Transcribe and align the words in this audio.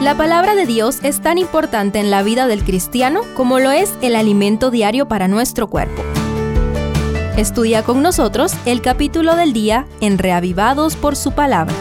La 0.00 0.14
palabra 0.14 0.54
de 0.54 0.66
Dios 0.66 0.98
es 1.02 1.22
tan 1.22 1.38
importante 1.38 1.98
en 1.98 2.10
la 2.10 2.22
vida 2.22 2.46
del 2.46 2.64
cristiano 2.64 3.22
como 3.34 3.58
lo 3.58 3.70
es 3.70 3.94
el 4.02 4.14
alimento 4.14 4.70
diario 4.70 5.08
para 5.08 5.26
nuestro 5.26 5.68
cuerpo. 5.68 6.02
Estudia 7.38 7.82
con 7.82 8.02
nosotros 8.02 8.52
el 8.66 8.82
capítulo 8.82 9.36
del 9.36 9.54
día 9.54 9.86
en 10.02 10.18
Reavivados 10.18 10.96
por 10.96 11.16
su 11.16 11.32
palabra. 11.32 11.74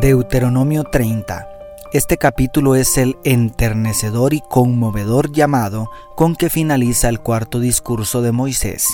Deuteronomio 0.00 0.84
30. 0.84 1.46
Este 1.92 2.16
capítulo 2.16 2.74
es 2.74 2.96
el 2.96 3.18
enternecedor 3.22 4.32
y 4.32 4.40
conmovedor 4.40 5.30
llamado 5.30 5.90
con 6.16 6.36
que 6.36 6.48
finaliza 6.48 7.10
el 7.10 7.20
cuarto 7.20 7.60
discurso 7.60 8.22
de 8.22 8.32
Moisés. 8.32 8.88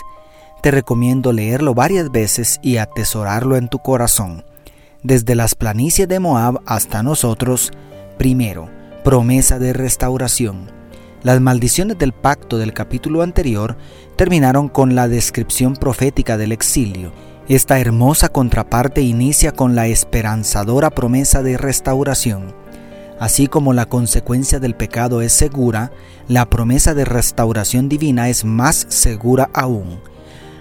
Te 0.63 0.73
recomiendo 0.73 1.33
leerlo 1.33 1.75
varias 1.75 2.11
veces 2.11 2.59
y 2.61 2.79
atesorarlo 2.79 3.57
en 3.57 3.69
tu 3.69 3.79
corazón. 3.79 4.45
Desde 5.05 5.35
las 5.35 5.55
planicies 5.55 6.09
de 6.09 6.19
Moab 6.19 6.63
hasta 6.65 7.03
nosotros, 7.03 7.73
primero, 8.17 8.71
promesa 9.05 9.59
de 9.59 9.75
restauración. 9.75 10.71
Las 11.23 11.43
maldiciones 11.43 11.99
del 11.99 12.15
pacto 12.15 12.57
del 12.57 12.73
capítulo 12.73 13.21
anterior 13.21 13.77
terminaron 14.17 14.71
con 14.71 14.95
la 14.95 15.07
descripción 15.07 15.77
profética 15.77 16.39
del 16.39 16.53
exilio. 16.53 17.13
Esta 17.49 17.79
hermosa 17.81 18.31
contraparte 18.31 19.03
inicia 19.03 19.53
con 19.53 19.75
la 19.75 19.89
esperanzadora 19.89 20.89
promesa 20.89 21.43
de 21.43 21.59
restauración. 21.59 22.55
Así 23.21 23.47
como 23.47 23.75
la 23.75 23.85
consecuencia 23.85 24.59
del 24.59 24.75
pecado 24.75 25.21
es 25.21 25.35
segura, 25.35 25.93
la 26.29 26.49
promesa 26.49 26.95
de 26.95 27.05
restauración 27.05 27.91
divina 27.91 28.31
es 28.31 28.47
más 28.47 28.87
segura 28.89 29.51
aún. 29.53 30.01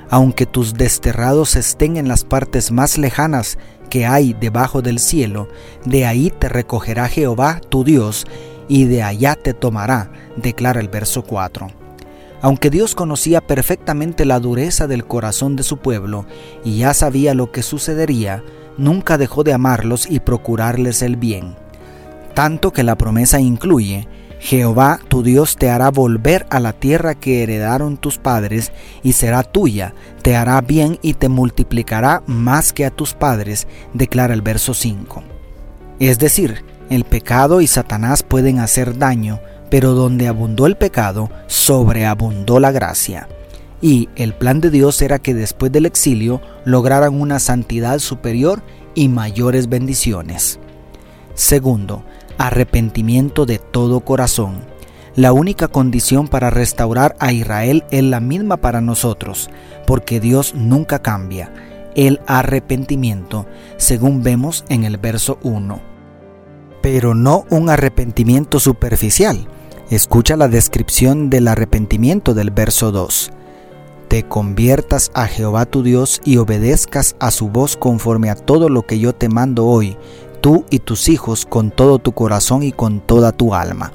Aunque 0.10 0.46
tus 0.46 0.74
desterrados 0.74 1.56
estén 1.56 1.96
en 1.96 2.10
las 2.10 2.26
partes 2.26 2.72
más 2.72 2.98
lejanas 2.98 3.58
que 3.94 4.08
hay 4.08 4.34
debajo 4.34 4.82
del 4.82 4.98
cielo, 4.98 5.50
de 5.86 6.08
ahí 6.08 6.32
te 6.32 6.50
recogerá 6.50 7.08
Jehová 7.08 7.62
tu 7.70 7.84
Dios, 7.84 8.26
y 8.68 8.86
de 8.86 9.04
allá 9.04 9.36
te 9.36 9.54
tomará, 9.54 10.12
declara 10.36 10.80
el 10.80 10.88
verso 10.88 11.22
4. 11.22 11.68
Aunque 12.42 12.72
Dios 12.72 12.96
conocía 12.96 13.40
perfectamente 13.40 14.26
la 14.26 14.40
dureza 14.40 14.88
del 14.88 15.06
corazón 15.06 15.56
de 15.56 15.62
su 15.62 15.78
pueblo 15.78 16.26
y 16.64 16.80
ya 16.80 16.96
sabía 16.96 17.36
lo 17.36 17.52
que 17.52 17.62
sucedería, 17.62 18.44
nunca 18.80 19.20
dejó 19.20 19.44
de 19.44 19.54
amarlos 19.54 20.10
y 20.10 20.22
procurarles 20.22 21.04
el 21.04 21.16
bien 21.16 21.54
tanto 22.34 22.74
que 22.74 22.84
la 22.84 22.98
promesa 22.98 23.40
incluye, 23.40 24.08
Jehová 24.44 25.00
tu 25.08 25.24
Dios 25.24 25.56
te 25.56 25.70
hará 25.70 25.90
volver 25.90 26.46
a 26.50 26.60
la 26.60 26.74
tierra 26.74 27.16
que 27.16 27.44
heredaron 27.44 27.96
tus 27.96 28.18
padres 28.18 28.74
y 29.02 29.14
será 29.14 29.42
tuya, 29.42 29.96
te 30.22 30.36
hará 30.36 30.60
bien 30.60 31.00
y 31.02 31.14
te 31.14 31.30
multiplicará 31.30 32.24
más 32.28 32.74
que 32.74 32.86
a 32.86 32.92
tus 32.92 33.14
padres, 33.14 33.68
declara 33.94 34.34
el 34.34 34.42
verso 34.42 34.74
5. 34.74 35.24
Es 36.00 36.20
decir, 36.20 36.66
el 36.90 37.06
pecado 37.06 37.62
y 37.62 37.68
Satanás 37.68 38.22
pueden 38.22 38.60
hacer 38.60 38.98
daño, 38.98 39.40
pero 39.70 39.94
donde 39.94 40.28
abundó 40.28 40.68
el 40.68 40.76
pecado, 40.76 41.30
sobreabundó 41.48 42.60
la 42.60 42.74
gracia. 42.74 43.30
Y 43.82 44.10
el 44.18 44.34
plan 44.34 44.60
de 44.60 44.72
Dios 44.72 45.02
era 45.02 45.20
que 45.20 45.34
después 45.34 45.72
del 45.72 45.86
exilio 45.86 46.42
lograran 46.66 47.20
una 47.20 47.40
santidad 47.40 48.00
superior 48.00 48.62
y 48.94 49.08
mayores 49.08 49.70
bendiciones. 49.70 50.60
Segundo, 51.34 52.04
arrepentimiento 52.38 53.46
de 53.46 53.60
todo 53.60 54.02
corazón. 54.02 54.62
La 55.16 55.32
única 55.32 55.68
condición 55.68 56.28
para 56.28 56.50
restaurar 56.50 57.16
a 57.20 57.32
Israel 57.32 57.84
es 57.92 58.04
la 58.04 58.20
misma 58.20 58.58
para 58.58 58.82
nosotros, 58.82 59.50
porque 59.86 60.20
Dios 60.20 60.56
nunca 60.56 61.00
cambia, 61.00 61.52
el 61.96 62.20
arrepentimiento, 62.26 63.46
según 63.78 64.24
vemos 64.24 64.66
en 64.70 64.84
el 64.84 64.98
verso 64.98 65.38
1. 65.44 65.80
Pero 66.82 67.14
no 67.14 67.46
un 67.50 67.70
arrepentimiento 67.70 68.60
superficial. 68.60 69.48
Escucha 69.90 70.36
la 70.36 70.48
descripción 70.48 71.30
del 71.30 71.48
arrepentimiento 71.48 72.34
del 72.34 72.50
verso 72.50 72.92
2. 72.92 73.32
Te 74.08 74.24
conviertas 74.24 75.12
a 75.14 75.28
Jehová 75.28 75.66
tu 75.66 75.84
Dios 75.84 76.22
y 76.24 76.38
obedezcas 76.38 77.16
a 77.20 77.32
su 77.32 77.50
voz 77.50 77.78
conforme 77.78 78.30
a 78.30 78.36
todo 78.36 78.70
lo 78.70 78.84
que 78.84 79.00
yo 79.00 79.14
te 79.14 79.30
mando 79.30 79.66
hoy, 79.66 79.98
tú 80.44 80.66
y 80.70 80.80
tus 80.80 81.08
hijos 81.08 81.46
con 81.46 81.72
todo 81.72 82.00
tu 82.00 82.12
corazón 82.12 82.64
y 82.64 82.74
con 82.74 83.00
toda 83.00 83.32
tu 83.32 83.56
alma. 83.56 83.94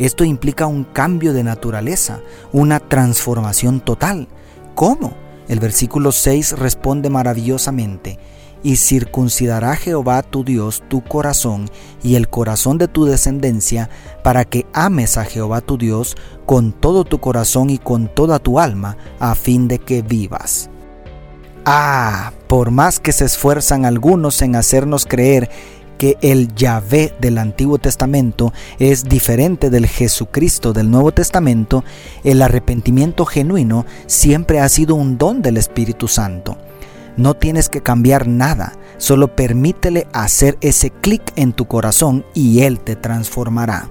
Esto 0.00 0.24
implica 0.24 0.66
un 0.66 0.82
cambio 0.82 1.32
de 1.32 1.44
naturaleza, 1.44 2.18
una 2.52 2.80
transformación 2.80 3.78
total. 3.78 4.26
¿Cómo? 4.74 5.12
El 5.46 5.60
versículo 5.60 6.10
6 6.10 6.58
responde 6.58 7.10
maravillosamente, 7.10 8.18
y 8.64 8.74
circuncidará 8.74 9.76
Jehová 9.76 10.24
tu 10.24 10.42
Dios 10.42 10.82
tu 10.88 11.04
corazón 11.04 11.70
y 12.02 12.16
el 12.16 12.28
corazón 12.28 12.76
de 12.78 12.88
tu 12.88 13.04
descendencia, 13.04 13.88
para 14.24 14.44
que 14.44 14.66
ames 14.72 15.16
a 15.16 15.24
Jehová 15.24 15.60
tu 15.60 15.78
Dios 15.78 16.16
con 16.44 16.72
todo 16.72 17.04
tu 17.04 17.20
corazón 17.20 17.70
y 17.70 17.78
con 17.78 18.12
toda 18.12 18.40
tu 18.40 18.58
alma, 18.58 18.96
a 19.20 19.36
fin 19.36 19.68
de 19.68 19.78
que 19.78 20.02
vivas. 20.02 20.70
Ah, 21.70 22.32
por 22.46 22.70
más 22.70 22.98
que 22.98 23.12
se 23.12 23.26
esfuerzan 23.26 23.84
algunos 23.84 24.40
en 24.40 24.56
hacernos 24.56 25.04
creer 25.04 25.50
que 25.98 26.16
el 26.22 26.54
Yahvé 26.54 27.12
del 27.20 27.36
Antiguo 27.36 27.76
Testamento 27.76 28.54
es 28.78 29.04
diferente 29.04 29.68
del 29.68 29.86
Jesucristo 29.86 30.72
del 30.72 30.90
Nuevo 30.90 31.12
Testamento, 31.12 31.84
el 32.24 32.40
arrepentimiento 32.40 33.26
genuino 33.26 33.84
siempre 34.06 34.60
ha 34.60 34.68
sido 34.70 34.94
un 34.94 35.18
don 35.18 35.42
del 35.42 35.58
Espíritu 35.58 36.08
Santo. 36.08 36.56
No 37.18 37.34
tienes 37.34 37.68
que 37.68 37.82
cambiar 37.82 38.26
nada, 38.26 38.72
solo 38.96 39.36
permítele 39.36 40.06
hacer 40.14 40.56
ese 40.62 40.88
clic 40.88 41.34
en 41.36 41.52
tu 41.52 41.66
corazón 41.66 42.24
y 42.32 42.62
Él 42.62 42.80
te 42.80 42.96
transformará. 42.96 43.88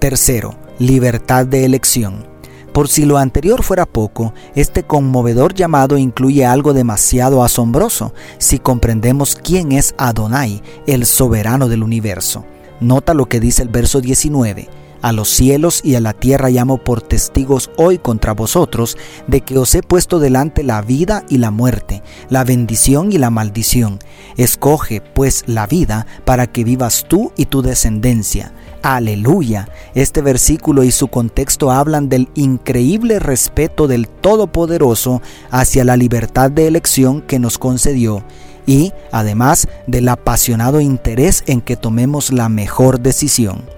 Tercero, 0.00 0.54
libertad 0.78 1.46
de 1.46 1.64
elección. 1.64 2.35
Por 2.76 2.88
si 2.88 3.06
lo 3.06 3.16
anterior 3.16 3.62
fuera 3.62 3.86
poco, 3.86 4.34
este 4.54 4.82
conmovedor 4.82 5.54
llamado 5.54 5.96
incluye 5.96 6.44
algo 6.44 6.74
demasiado 6.74 7.42
asombroso 7.42 8.12
si 8.36 8.58
comprendemos 8.58 9.34
quién 9.34 9.72
es 9.72 9.94
Adonai, 9.96 10.62
el 10.86 11.06
soberano 11.06 11.68
del 11.68 11.82
universo. 11.82 12.44
Nota 12.80 13.14
lo 13.14 13.30
que 13.30 13.40
dice 13.40 13.62
el 13.62 13.70
verso 13.70 14.02
19. 14.02 14.68
A 15.02 15.12
los 15.12 15.28
cielos 15.28 15.80
y 15.84 15.94
a 15.94 16.00
la 16.00 16.12
tierra 16.12 16.50
llamo 16.50 16.78
por 16.78 17.02
testigos 17.02 17.70
hoy 17.76 17.98
contra 17.98 18.32
vosotros 18.32 18.96
de 19.26 19.40
que 19.40 19.58
os 19.58 19.74
he 19.74 19.82
puesto 19.82 20.18
delante 20.18 20.62
la 20.62 20.82
vida 20.82 21.24
y 21.28 21.38
la 21.38 21.50
muerte, 21.50 22.02
la 22.28 22.44
bendición 22.44 23.12
y 23.12 23.18
la 23.18 23.30
maldición. 23.30 23.98
Escoge 24.36 25.00
pues 25.00 25.44
la 25.46 25.66
vida 25.66 26.06
para 26.24 26.46
que 26.46 26.64
vivas 26.64 27.04
tú 27.08 27.32
y 27.36 27.46
tu 27.46 27.62
descendencia 27.62 28.52
Aleluya. 28.86 29.68
Este 29.96 30.22
versículo 30.22 30.84
y 30.84 30.92
su 30.92 31.08
contexto 31.08 31.72
hablan 31.72 32.08
del 32.08 32.28
increíble 32.36 33.18
respeto 33.18 33.88
del 33.88 34.06
Todopoderoso 34.06 35.22
hacia 35.50 35.82
la 35.82 35.96
libertad 35.96 36.52
de 36.52 36.68
elección 36.68 37.20
que 37.20 37.40
nos 37.40 37.58
concedió 37.58 38.22
y 38.64 38.92
además 39.10 39.66
del 39.88 40.08
apasionado 40.08 40.80
interés 40.80 41.42
en 41.48 41.62
que 41.62 41.74
tomemos 41.74 42.32
la 42.32 42.48
mejor 42.48 43.00
decisión. 43.00 43.75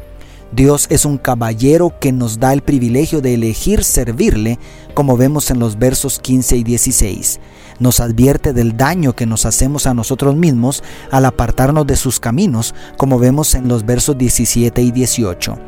Dios 0.52 0.86
es 0.90 1.04
un 1.04 1.18
caballero 1.18 1.92
que 2.00 2.12
nos 2.12 2.40
da 2.40 2.52
el 2.52 2.62
privilegio 2.62 3.20
de 3.20 3.34
elegir 3.34 3.84
servirle, 3.84 4.58
como 4.94 5.16
vemos 5.16 5.50
en 5.50 5.58
los 5.58 5.78
versos 5.78 6.18
15 6.18 6.56
y 6.56 6.64
16 6.64 7.40
nos 7.78 8.00
advierte 8.00 8.52
del 8.52 8.76
daño 8.76 9.14
que 9.14 9.26
nos 9.26 9.46
hacemos 9.46 9.86
a 9.86 9.94
nosotros 9.94 10.36
mismos 10.36 10.82
al 11.10 11.24
apartarnos 11.24 11.86
de 11.86 11.96
sus 11.96 12.20
caminos, 12.20 12.74
como 12.96 13.18
vemos 13.18 13.54
en 13.54 13.68
los 13.68 13.86
versos 13.86 14.18
17 14.18 14.82
y 14.82 14.90
18. 14.90 15.58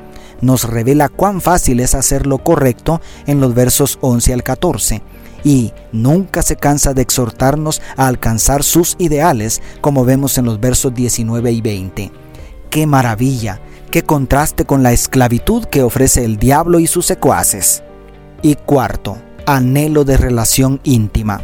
Nos 0.41 0.65
revela 0.65 1.09
cuán 1.09 1.41
fácil 1.41 1.81
es 1.81 1.95
hacer 1.95 2.27
lo 2.27 2.39
correcto 2.39 3.01
en 3.27 3.41
los 3.41 3.55
versos 3.55 3.99
11 4.01 4.33
al 4.33 4.43
14 4.43 5.03
y 5.45 5.73
nunca 5.93 6.43
se 6.43 6.57
cansa 6.57 6.95
de 6.95 7.03
exhortarnos 7.03 7.81
a 7.97 8.07
alcanzar 8.07 8.63
sus 8.63 8.97
ideales, 8.99 9.63
como 9.81 10.05
vemos 10.05 10.39
en 10.39 10.47
los 10.47 10.61
versos 10.61 10.95
19 10.95 11.53
y 11.53 11.61
20. 11.61 12.13
¡Qué 12.71 12.87
maravilla! 12.87 13.60
¡Qué 13.91 14.04
contraste 14.04 14.65
con 14.65 14.84
la 14.84 14.92
esclavitud 14.92 15.65
que 15.65 15.83
ofrece 15.83 16.25
el 16.25 16.37
diablo 16.37 16.78
y 16.78 16.87
sus 16.87 17.07
secuaces! 17.07 17.83
Y 18.41 18.54
cuarto, 18.54 19.19
anhelo 19.47 20.04
de 20.04 20.16
relación 20.16 20.81
íntima. 20.84 21.42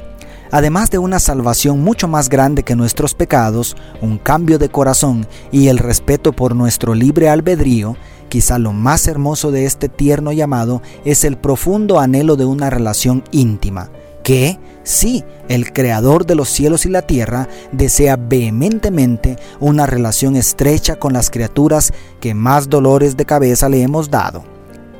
Además 0.52 0.92
de 0.92 0.98
una 0.98 1.18
salvación 1.18 1.80
mucho 1.80 2.06
más 2.06 2.28
grande 2.28 2.62
que 2.62 2.76
nuestros 2.76 3.14
pecados, 3.14 3.76
un 4.00 4.18
cambio 4.18 4.60
de 4.60 4.68
corazón 4.68 5.26
y 5.50 5.66
el 5.66 5.78
respeto 5.78 6.32
por 6.32 6.54
nuestro 6.54 6.94
libre 6.94 7.28
albedrío, 7.28 7.96
quizá 8.28 8.60
lo 8.60 8.72
más 8.72 9.08
hermoso 9.08 9.50
de 9.50 9.64
este 9.64 9.88
tierno 9.88 10.30
llamado 10.30 10.82
es 11.04 11.24
el 11.24 11.36
profundo 11.38 11.98
anhelo 11.98 12.36
de 12.36 12.44
una 12.44 12.70
relación 12.70 13.24
íntima, 13.32 13.90
que, 14.26 14.58
sí, 14.82 15.22
el 15.48 15.72
Creador 15.72 16.26
de 16.26 16.34
los 16.34 16.48
cielos 16.48 16.84
y 16.84 16.88
la 16.88 17.02
tierra 17.02 17.48
desea 17.70 18.16
vehementemente 18.16 19.36
una 19.60 19.86
relación 19.86 20.34
estrecha 20.34 20.96
con 20.96 21.12
las 21.12 21.30
criaturas 21.30 21.92
que 22.18 22.34
más 22.34 22.68
dolores 22.68 23.16
de 23.16 23.24
cabeza 23.24 23.68
le 23.68 23.82
hemos 23.82 24.10
dado. 24.10 24.42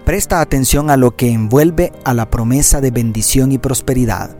Presta 0.04 0.40
atención 0.40 0.90
a 0.90 0.96
lo 0.96 1.16
que 1.16 1.32
envuelve 1.32 1.90
a 2.04 2.14
la 2.14 2.30
promesa 2.30 2.80
de 2.80 2.92
bendición 2.92 3.50
y 3.50 3.58
prosperidad 3.58 4.36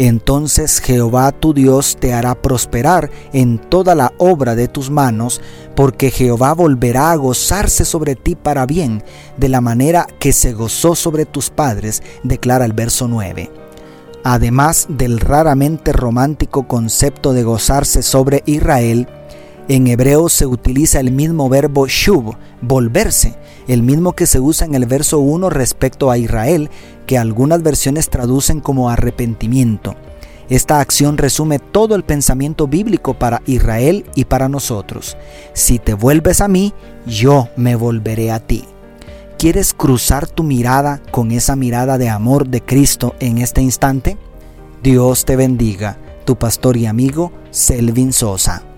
entonces 0.00 0.80
Jehová 0.80 1.30
tu 1.30 1.52
Dios 1.52 1.98
te 2.00 2.14
hará 2.14 2.34
prosperar 2.34 3.10
en 3.34 3.58
toda 3.58 3.94
la 3.94 4.14
obra 4.16 4.54
de 4.54 4.66
tus 4.66 4.88
manos, 4.88 5.42
porque 5.76 6.10
Jehová 6.10 6.54
volverá 6.54 7.10
a 7.10 7.16
gozarse 7.16 7.84
sobre 7.84 8.14
ti 8.14 8.34
para 8.34 8.64
bien, 8.64 9.04
de 9.36 9.50
la 9.50 9.60
manera 9.60 10.06
que 10.18 10.32
se 10.32 10.54
gozó 10.54 10.94
sobre 10.94 11.26
tus 11.26 11.50
padres, 11.50 12.02
declara 12.22 12.64
el 12.64 12.72
verso 12.72 13.08
9. 13.08 13.59
Además 14.22 14.86
del 14.88 15.18
raramente 15.18 15.92
romántico 15.92 16.68
concepto 16.68 17.32
de 17.32 17.42
gozarse 17.42 18.02
sobre 18.02 18.42
Israel, 18.46 19.08
en 19.68 19.86
hebreo 19.86 20.28
se 20.28 20.46
utiliza 20.46 21.00
el 21.00 21.10
mismo 21.10 21.48
verbo 21.48 21.86
shuv, 21.86 22.34
volverse, 22.60 23.36
el 23.68 23.82
mismo 23.82 24.14
que 24.14 24.26
se 24.26 24.40
usa 24.40 24.66
en 24.66 24.74
el 24.74 24.84
verso 24.84 25.20
1 25.20 25.48
respecto 25.48 26.10
a 26.10 26.18
Israel, 26.18 26.70
que 27.06 27.18
algunas 27.18 27.62
versiones 27.62 28.10
traducen 28.10 28.60
como 28.60 28.90
arrepentimiento. 28.90 29.94
Esta 30.48 30.80
acción 30.80 31.16
resume 31.16 31.60
todo 31.60 31.94
el 31.94 32.02
pensamiento 32.02 32.66
bíblico 32.66 33.14
para 33.14 33.40
Israel 33.46 34.04
y 34.16 34.24
para 34.24 34.48
nosotros. 34.48 35.16
Si 35.52 35.78
te 35.78 35.94
vuelves 35.94 36.40
a 36.40 36.48
mí, 36.48 36.74
yo 37.06 37.48
me 37.56 37.76
volveré 37.76 38.32
a 38.32 38.40
ti. 38.40 38.64
¿Quieres 39.40 39.72
cruzar 39.72 40.28
tu 40.28 40.42
mirada 40.42 41.00
con 41.10 41.32
esa 41.32 41.56
mirada 41.56 41.96
de 41.96 42.10
amor 42.10 42.48
de 42.48 42.60
Cristo 42.60 43.14
en 43.20 43.38
este 43.38 43.62
instante? 43.62 44.18
Dios 44.82 45.24
te 45.24 45.34
bendiga, 45.34 45.96
tu 46.26 46.36
pastor 46.36 46.76
y 46.76 46.84
amigo 46.84 47.32
Selvin 47.50 48.12
Sosa. 48.12 48.69